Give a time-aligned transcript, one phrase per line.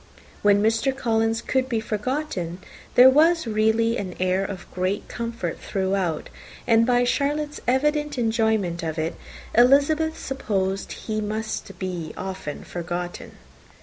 [0.41, 0.97] When Mr.
[0.97, 2.57] Collins could be forgotten,
[2.95, 4.65] there was really a great air of
[5.07, 6.31] comfort throughout,
[6.65, 9.13] and by Charlotte's evident enjoyment of it,
[9.53, 13.33] Elizabeth supposed he must be often forgotten.